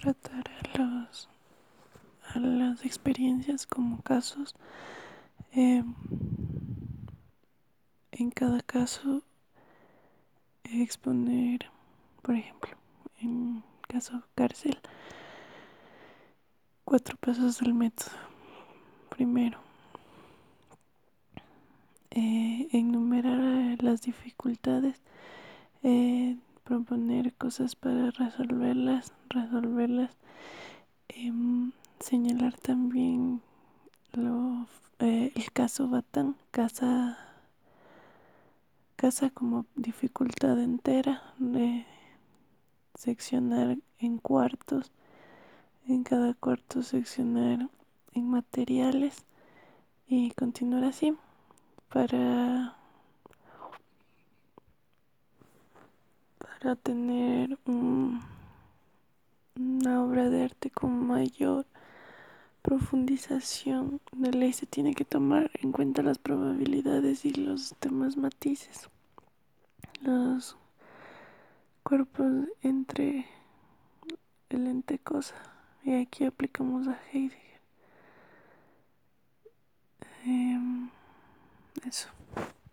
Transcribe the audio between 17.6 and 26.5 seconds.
del método. Primero eh, enumerar las dificultades eh,